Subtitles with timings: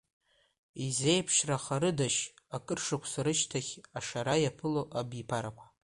[0.85, 2.21] Изеиԥшрахарыдашь
[2.55, 5.65] акыршықәса рышьҭахь ашара иаԥыло абиԥариқәа?